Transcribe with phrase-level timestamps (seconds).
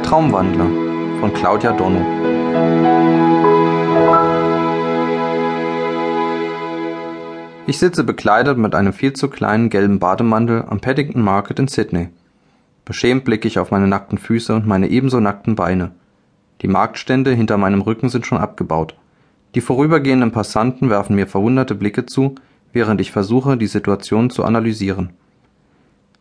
[0.00, 0.66] Traumwandler
[1.20, 2.00] von Claudia Donno
[7.66, 12.08] Ich sitze bekleidet mit einem viel zu kleinen gelben Bademantel am Paddington Market in Sydney.
[12.84, 15.92] Beschämt blicke ich auf meine nackten Füße und meine ebenso nackten Beine.
[16.60, 18.94] Die Marktstände hinter meinem Rücken sind schon abgebaut.
[19.54, 22.34] Die vorübergehenden Passanten werfen mir verwunderte Blicke zu,
[22.72, 25.10] während ich versuche, die Situation zu analysieren.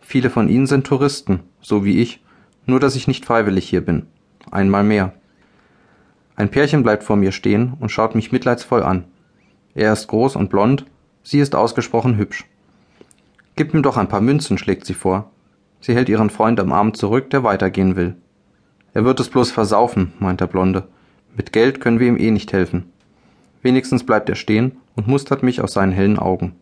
[0.00, 2.20] Viele von ihnen sind Touristen, so wie ich,
[2.68, 4.06] nur dass ich nicht freiwillig hier bin.
[4.50, 5.12] Einmal mehr.
[6.36, 9.04] Ein Pärchen bleibt vor mir stehen und schaut mich mitleidsvoll an.
[9.74, 10.86] Er ist groß und blond,
[11.22, 12.44] sie ist ausgesprochen hübsch.
[13.56, 15.30] Gib ihm doch ein paar Münzen, schlägt sie vor.
[15.80, 18.16] Sie hält ihren Freund am Arm zurück, der weitergehen will.
[18.94, 20.86] Er wird es bloß versaufen, meint der Blonde.
[21.36, 22.92] Mit Geld können wir ihm eh nicht helfen.
[23.62, 26.54] Wenigstens bleibt er stehen und mustert mich aus seinen hellen Augen.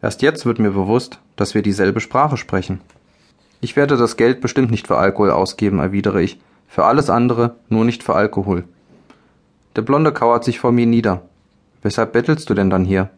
[0.00, 2.80] Erst jetzt wird mir bewusst, dass wir dieselbe Sprache sprechen.
[3.60, 6.38] Ich werde das Geld bestimmt nicht für Alkohol ausgeben, erwidere ich,
[6.68, 8.64] für alles andere, nur nicht für Alkohol.
[9.76, 11.22] Der Blonde kauert sich vor mir nieder.
[11.82, 13.10] Weshalb bettelst du denn dann hier?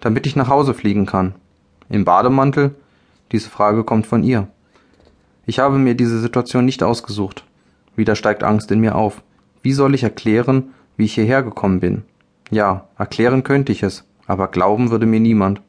[0.00, 1.34] Damit ich nach Hause fliegen kann.
[1.88, 2.74] Im Bademantel?
[3.32, 4.48] Diese Frage kommt von ihr.
[5.46, 7.44] Ich habe mir diese Situation nicht ausgesucht.
[7.96, 9.22] Wieder steigt Angst in mir auf.
[9.62, 12.02] Wie soll ich erklären, wie ich hierher gekommen bin?
[12.50, 15.60] Ja, erklären könnte ich es, aber glauben würde mir niemand.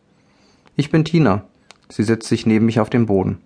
[0.76, 1.44] Ich bin Tina.
[1.90, 3.40] Sie setzt sich neben mich auf den Boden.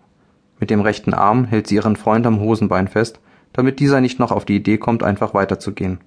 [0.59, 3.19] Mit dem rechten Arm hält sie ihren Freund am Hosenbein fest,
[3.53, 5.99] damit dieser nicht noch auf die Idee kommt, einfach weiterzugehen.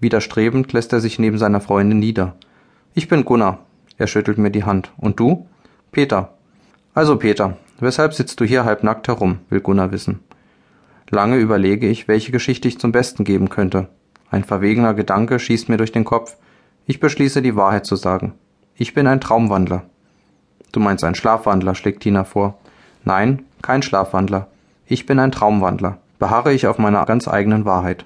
[0.00, 2.34] Widerstrebend lässt er sich neben seiner Freundin nieder.
[2.94, 3.60] Ich bin Gunnar.
[3.96, 4.92] Er schüttelt mir die Hand.
[4.96, 5.46] Und du?
[5.92, 6.34] Peter.
[6.94, 10.20] Also Peter, weshalb sitzt du hier halbnackt herum, will Gunnar wissen.
[11.10, 13.88] Lange überlege ich, welche Geschichte ich zum Besten geben könnte.
[14.30, 16.36] Ein verwegener Gedanke schießt mir durch den Kopf.
[16.86, 18.34] Ich beschließe, die Wahrheit zu sagen.
[18.74, 19.84] Ich bin ein Traumwandler.
[20.72, 22.58] Du meinst ein Schlafwandler, schlägt Tina vor.
[23.04, 24.46] Nein, kein Schlafwandler.
[24.86, 25.98] Ich bin ein Traumwandler.
[26.18, 28.04] Beharre ich auf meiner ganz eigenen Wahrheit.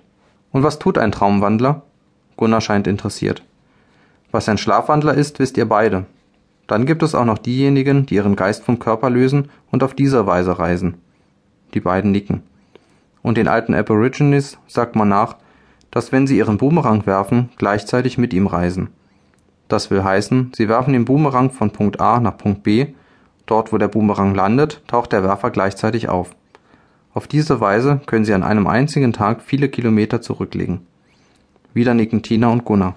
[0.52, 1.82] Und was tut ein Traumwandler?
[2.36, 3.42] Gunnar scheint interessiert.
[4.30, 6.06] Was ein Schlafwandler ist, wisst ihr beide.
[6.68, 10.26] Dann gibt es auch noch diejenigen, die ihren Geist vom Körper lösen und auf diese
[10.26, 10.98] Weise reisen.
[11.74, 12.42] Die beiden nicken.
[13.22, 15.36] Und den alten Aborigines sagt man nach,
[15.90, 18.90] dass wenn sie ihren Boomerang werfen, gleichzeitig mit ihm reisen.
[19.66, 22.94] Das will heißen, sie werfen den Boomerang von Punkt A nach Punkt B,
[23.50, 26.34] dort wo der Boomerang landet, taucht der Werfer gleichzeitig auf.
[27.14, 30.86] Auf diese Weise können sie an einem einzigen Tag viele Kilometer zurücklegen.
[31.74, 32.94] Wieder nicken Tina und Gunnar.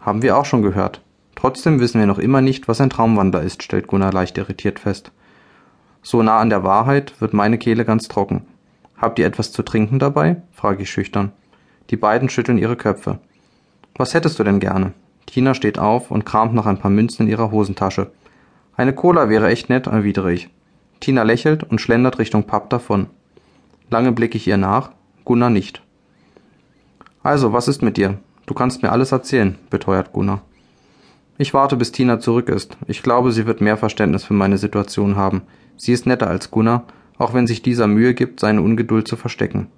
[0.00, 1.00] Haben wir auch schon gehört.
[1.36, 5.12] Trotzdem wissen wir noch immer nicht, was ein Traumwandler ist, stellt Gunnar leicht irritiert fest.
[6.02, 8.42] So nah an der Wahrheit wird meine Kehle ganz trocken.
[8.96, 10.42] Habt ihr etwas zu trinken dabei?
[10.52, 11.32] frage ich schüchtern.
[11.90, 13.18] Die beiden schütteln ihre Köpfe.
[13.96, 14.92] Was hättest du denn gerne?
[15.26, 18.10] Tina steht auf und kramt nach ein paar Münzen in ihrer Hosentasche.
[18.76, 20.50] Eine Cola wäre echt nett, erwidere ich.
[21.00, 23.06] Tina lächelt und schlendert Richtung Pub davon.
[23.90, 24.90] Lange blicke ich ihr nach,
[25.24, 25.82] Gunnar nicht.
[27.22, 28.18] Also, was ist mit dir?
[28.46, 30.42] Du kannst mir alles erzählen, beteuert Gunnar.
[31.38, 32.76] Ich warte, bis Tina zurück ist.
[32.86, 35.42] Ich glaube, sie wird mehr Verständnis für meine Situation haben.
[35.76, 36.84] Sie ist netter als Gunnar,
[37.18, 39.68] auch wenn sich dieser Mühe gibt, seine Ungeduld zu verstecken.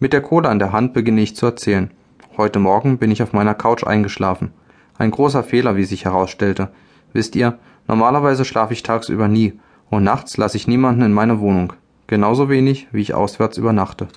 [0.00, 1.90] Mit der Cola in der Hand beginne ich zu erzählen.
[2.36, 4.50] Heute Morgen bin ich auf meiner Couch eingeschlafen.
[4.98, 6.70] Ein großer Fehler, wie sich herausstellte.
[7.12, 7.58] Wisst ihr,
[7.88, 9.58] normalerweise schlafe ich tagsüber nie
[9.90, 11.74] und nachts lasse ich niemanden in meine Wohnung.
[12.06, 14.08] Genauso wenig, wie ich auswärts übernachte.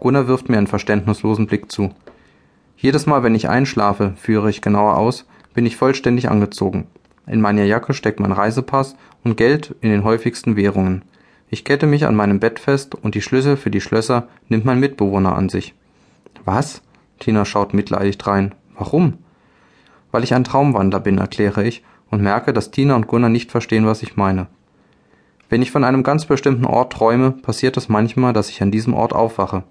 [0.00, 1.90] Gunnar wirft mir einen verständnislosen Blick zu.
[2.76, 6.86] Jedes Mal, wenn ich einschlafe, führe ich genauer aus, bin ich vollständig angezogen.
[7.26, 11.02] In meiner Jacke steckt mein Reisepass und Geld in den häufigsten Währungen.
[11.50, 14.80] Ich kette mich an meinem Bett fest und die Schlüssel für die Schlösser nimmt mein
[14.80, 15.74] Mitbewohner an sich.
[16.44, 16.82] Was?
[17.18, 18.54] Tina schaut mitleidig rein.
[18.76, 19.18] Warum?
[20.12, 23.86] Weil ich ein Traumwander bin, erkläre ich und merke, dass Tina und Gunnar nicht verstehen,
[23.86, 24.46] was ich meine.
[25.48, 28.94] Wenn ich von einem ganz bestimmten Ort träume, passiert es manchmal, dass ich an diesem
[28.94, 29.64] Ort aufwache.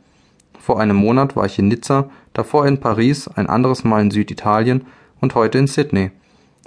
[0.59, 4.85] Vor einem Monat war ich in Nizza, davor in Paris, ein anderes Mal in Süditalien
[5.21, 6.11] und heute in Sydney.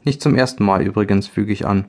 [0.05, 1.87] Nicht zum ersten Mal übrigens, füge ich an.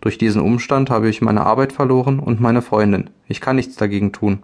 [0.00, 3.10] Durch diesen Umstand habe ich meine Arbeit verloren und meine Freundin.
[3.28, 4.42] Ich kann nichts dagegen tun.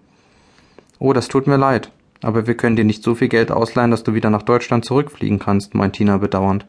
[0.98, 1.92] Oh, das tut mir leid.
[2.22, 5.40] Aber wir können dir nicht so viel Geld ausleihen, dass du wieder nach Deutschland zurückfliegen
[5.40, 6.66] kannst, meint Tina bedauernd.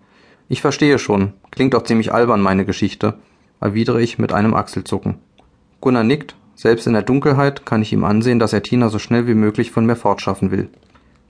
[0.49, 1.33] Ich verstehe schon.
[1.51, 3.15] Klingt auch ziemlich albern, meine Geschichte,
[3.59, 5.15] erwidere ich mit einem Achselzucken.
[5.81, 6.35] Gunnar nickt.
[6.55, 9.71] Selbst in der Dunkelheit kann ich ihm ansehen, dass er Tina so schnell wie möglich
[9.71, 10.69] von mir fortschaffen will.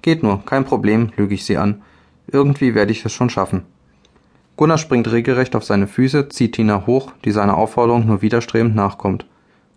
[0.01, 1.81] Geht nur, kein Problem, lüge ich sie an.
[2.27, 3.63] Irgendwie werde ich es schon schaffen.
[4.57, 9.25] Gunnar springt regelrecht auf seine Füße, zieht Tina hoch, die seiner Aufforderung nur widerstrebend nachkommt.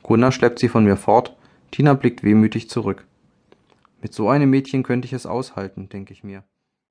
[0.02, 1.36] Gunnar schleppt sie von mir fort,
[1.70, 3.06] Tina blickt wehmütig zurück.
[4.02, 6.42] Mit so einem Mädchen könnte ich es aushalten, denke ich mir.